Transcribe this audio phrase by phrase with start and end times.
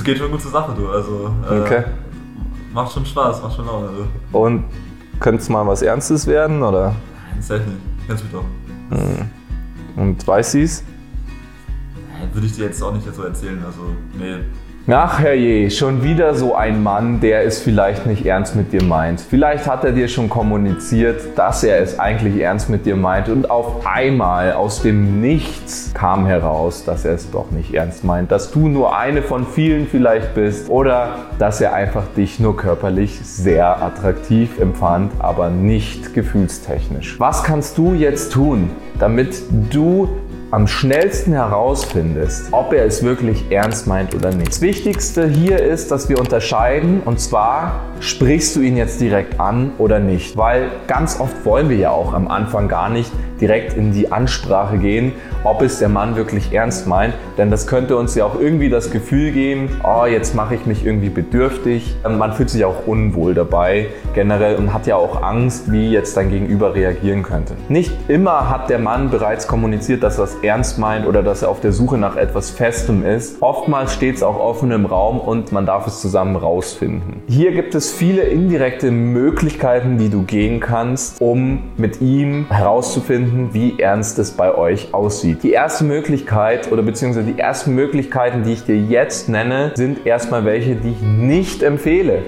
[0.00, 0.88] es geht schon gut zur Sache, du.
[0.88, 1.84] Also, äh, Okay.
[2.72, 3.88] macht schon Spaß, macht schon Laune.
[4.32, 4.38] Du.
[4.38, 4.64] Und
[5.20, 6.94] könnte es mal was Ernstes werden, oder?
[7.30, 8.06] Nein, safe nicht.
[8.06, 8.44] Kennst mich doch.
[9.96, 10.82] Und weiß sie's?
[12.32, 13.62] Würde ich dir jetzt auch nicht so erzählen.
[13.64, 13.80] Also,
[14.18, 14.36] nee.
[14.92, 19.20] Ach herrje, schon wieder so ein Mann, der es vielleicht nicht ernst mit dir meint.
[19.20, 23.52] Vielleicht hat er dir schon kommuniziert, dass er es eigentlich ernst mit dir meint und
[23.52, 28.50] auf einmal aus dem Nichts kam heraus, dass er es doch nicht ernst meint, dass
[28.50, 33.80] du nur eine von vielen vielleicht bist oder dass er einfach dich nur körperlich sehr
[33.80, 37.20] attraktiv empfand, aber nicht gefühlstechnisch.
[37.20, 40.08] Was kannst du jetzt tun, damit du
[40.52, 44.48] am schnellsten herausfindest, ob er es wirklich ernst meint oder nicht.
[44.48, 49.72] Das Wichtigste hier ist, dass wir unterscheiden und zwar sprichst du ihn jetzt direkt an
[49.78, 53.92] oder nicht, weil ganz oft wollen wir ja auch am Anfang gar nicht direkt in
[53.92, 55.12] die Ansprache gehen,
[55.44, 58.90] ob es der Mann wirklich ernst meint, denn das könnte uns ja auch irgendwie das
[58.90, 61.96] Gefühl geben, oh, jetzt mache ich mich irgendwie bedürftig.
[62.08, 66.30] Man fühlt sich auch unwohl dabei generell und hat ja auch Angst, wie jetzt dein
[66.30, 67.54] Gegenüber reagieren könnte.
[67.68, 71.48] Nicht immer hat der Mann bereits kommuniziert, dass er es ernst meint oder dass er
[71.48, 73.40] auf der Suche nach etwas Festem ist.
[73.40, 77.22] Oftmals steht es auch offen im Raum und man darf es zusammen rausfinden.
[77.26, 83.78] Hier gibt es viele indirekte Möglichkeiten, die du gehen kannst, um mit ihm herauszufinden, wie
[83.78, 85.42] ernst es bei euch aussieht.
[85.42, 90.44] Die erste Möglichkeit oder beziehungsweise die ersten Möglichkeiten, die ich dir jetzt nenne, sind erstmal
[90.44, 92.22] welche, die ich nicht empfehle,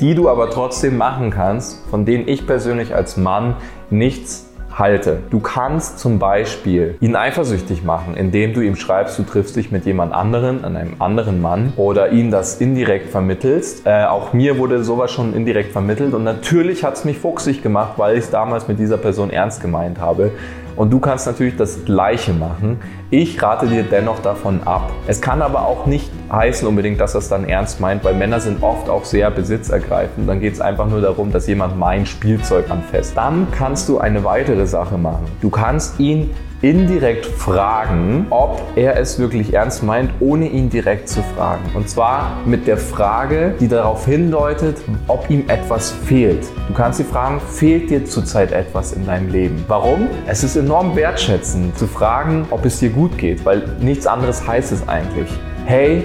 [0.00, 3.56] die du aber trotzdem machen kannst, von denen ich persönlich als Mann
[3.90, 4.46] nichts
[4.78, 5.18] halte.
[5.30, 9.86] Du kannst zum Beispiel ihn eifersüchtig machen, indem du ihm schreibst, du triffst dich mit
[9.86, 13.86] jemand anderen, an einem anderen Mann oder ihn das indirekt vermittelst.
[13.86, 17.94] Äh, auch mir wurde sowas schon indirekt vermittelt und natürlich hat es mich fuchsig gemacht,
[17.96, 20.32] weil ich es damals mit dieser Person ernst gemeint habe.
[20.76, 22.78] Und du kannst natürlich das Gleiche machen.
[23.10, 24.90] Ich rate dir dennoch davon ab.
[25.06, 28.64] Es kann aber auch nicht heißen unbedingt, dass das dann ernst meint, weil Männer sind
[28.64, 30.28] oft auch sehr besitzergreifend.
[30.28, 33.16] Dann geht es einfach nur darum, dass jemand mein Spielzeug anfasst.
[33.16, 35.24] Dann kannst du eine weitere Sache machen.
[35.40, 36.30] Du kannst ihn
[36.68, 41.62] indirekt fragen, ob er es wirklich ernst meint, ohne ihn direkt zu fragen.
[41.74, 46.44] Und zwar mit der Frage, die darauf hindeutet, ob ihm etwas fehlt.
[46.66, 49.64] Du kannst sie fragen, fehlt dir zurzeit etwas in deinem Leben?
[49.68, 50.08] Warum?
[50.26, 54.72] Es ist enorm wertschätzend zu fragen, ob es dir gut geht, weil nichts anderes heißt
[54.72, 55.30] es eigentlich.
[55.66, 56.02] Hey,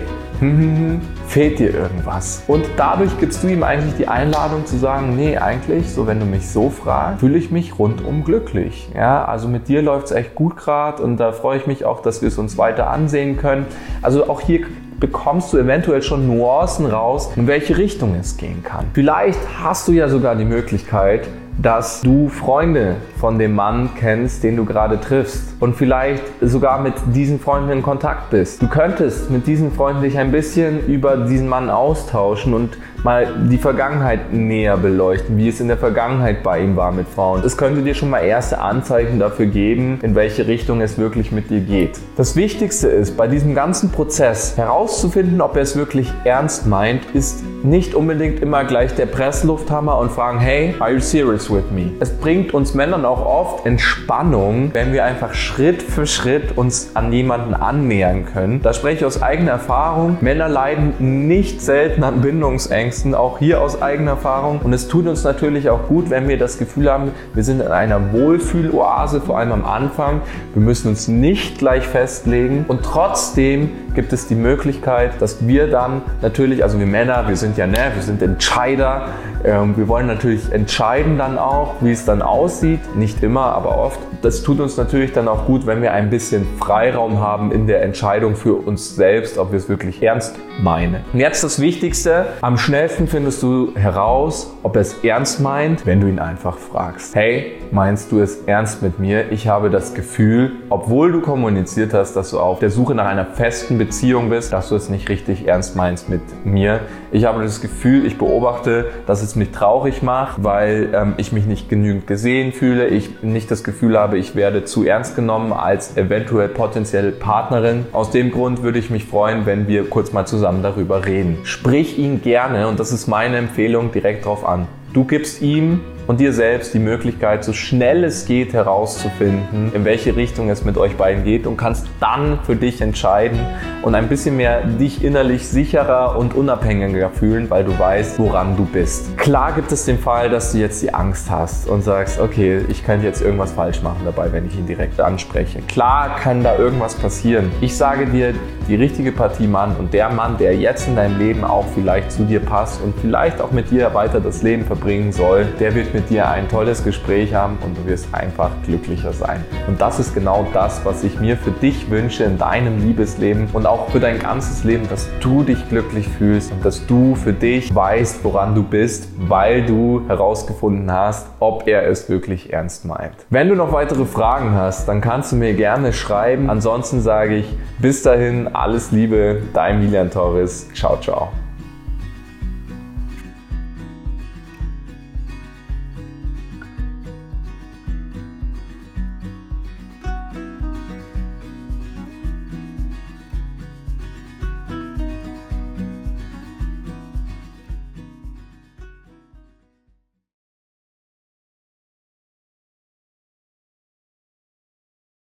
[1.31, 2.43] fehlt dir irgendwas?
[2.47, 6.25] Und dadurch gibst du ihm eigentlich die Einladung zu sagen, nee, eigentlich, so wenn du
[6.25, 8.89] mich so fragst, fühle ich mich rundum glücklich.
[8.93, 12.01] Ja, also mit dir läuft es echt gut gerade und da freue ich mich auch,
[12.01, 13.65] dass wir es uns weiter ansehen können.
[14.01, 14.65] Also auch hier
[14.99, 18.87] bekommst du eventuell schon Nuancen raus, in welche Richtung es gehen kann.
[18.93, 24.55] Vielleicht hast du ja sogar die Möglichkeit, dass du Freunde von dem Mann kennst, den
[24.55, 28.61] du gerade triffst und vielleicht sogar mit diesen Freunden in Kontakt bist.
[28.61, 33.57] Du könntest mit diesen Freunden dich ein bisschen über diesen Mann austauschen und mal die
[33.57, 37.41] Vergangenheit näher beleuchten, wie es in der Vergangenheit bei ihm war mit Frauen.
[37.43, 41.49] Es könnte dir schon mal erste Anzeichen dafür geben, in welche Richtung es wirklich mit
[41.49, 41.99] dir geht.
[42.15, 47.43] Das Wichtigste ist, bei diesem ganzen Prozess herauszufinden, ob er es wirklich ernst meint, ist
[47.63, 51.91] nicht unbedingt immer gleich der Presslufthammer und fragen, hey, are you serious with me?
[51.99, 57.11] Es bringt uns Männern auch oft Entspannung, wenn wir einfach Schritt für Schritt uns an
[57.11, 58.61] jemanden annähern können.
[58.61, 60.17] Da spreche ich aus eigener Erfahrung.
[60.21, 64.59] Männer leiden nicht selten an Bindungsängsten auch hier aus eigener Erfahrung.
[64.63, 67.67] Und es tut uns natürlich auch gut, wenn wir das Gefühl haben, wir sind in
[67.67, 70.21] einer Wohlfühloase, vor allem am Anfang.
[70.53, 72.65] Wir müssen uns nicht gleich festlegen.
[72.67, 77.57] Und trotzdem gibt es die Möglichkeit, dass wir dann natürlich, also wir Männer, wir sind
[77.57, 79.07] ja, ne, wir sind Entscheider.
[79.43, 82.79] Ähm, wir wollen natürlich entscheiden dann auch, wie es dann aussieht.
[82.95, 83.99] Nicht immer, aber oft.
[84.21, 87.81] Das tut uns natürlich dann auch gut, wenn wir ein bisschen Freiraum haben in der
[87.81, 90.97] Entscheidung für uns selbst, ob wir es wirklich ernst meinen.
[91.11, 92.25] Und jetzt das Wichtigste.
[92.41, 97.15] Am schnellsten findest du heraus, ob er es ernst meint, wenn du ihn einfach fragst.
[97.15, 99.31] Hey, meinst du es ernst mit mir?
[99.31, 103.25] Ich habe das Gefühl, obwohl du kommuniziert hast, dass du auf der Suche nach einer
[103.25, 106.81] festen Beziehung bist, dass du es nicht richtig ernst meinst mit mir.
[107.11, 111.45] Ich habe das Gefühl, ich beobachte, dass es mich traurig macht, weil ähm, ich mich
[111.45, 115.97] nicht genügend gesehen fühle, ich nicht das Gefühl habe, ich werde zu ernst genommen als
[115.97, 117.85] eventuell potenzielle Partnerin.
[117.93, 121.39] Aus dem Grund würde ich mich freuen, wenn wir kurz mal zusammen darüber reden.
[121.43, 124.67] Sprich ihn gerne, und das ist meine Empfehlung, direkt drauf an.
[124.93, 125.79] Du gibst ihm
[126.11, 130.77] und dir selbst die Möglichkeit, so schnell es geht herauszufinden, in welche Richtung es mit
[130.77, 133.39] euch beiden geht und kannst dann für dich entscheiden
[133.81, 138.65] und ein bisschen mehr dich innerlich sicherer und unabhängiger fühlen, weil du weißt, woran du
[138.65, 139.17] bist.
[139.17, 142.83] Klar gibt es den Fall, dass du jetzt die Angst hast und sagst, okay, ich
[142.83, 145.61] könnte jetzt irgendwas falsch machen dabei, wenn ich ihn direkt anspreche.
[145.69, 147.49] Klar kann da irgendwas passieren.
[147.61, 148.33] Ich sage dir,
[148.67, 152.23] die richtige Partie Mann und der Mann, der jetzt in deinem Leben auch vielleicht zu
[152.23, 156.09] dir passt und vielleicht auch mit dir weiter das Leben verbringen soll, der wird mit
[156.09, 159.43] dir ein tolles Gespräch haben und du wirst einfach glücklicher sein.
[159.67, 163.65] Und das ist genau das, was ich mir für dich wünsche in deinem Liebesleben und
[163.65, 167.73] auch für dein ganzes Leben, dass du dich glücklich fühlst und dass du für dich
[167.73, 173.13] weißt, woran du bist, weil du herausgefunden hast, ob er es wirklich ernst meint.
[173.29, 176.49] Wenn du noch weitere Fragen hast, dann kannst du mir gerne schreiben.
[176.49, 180.69] Ansonsten sage ich bis dahin alles Liebe, dein Milian Torres.
[180.73, 181.31] Ciao, ciao.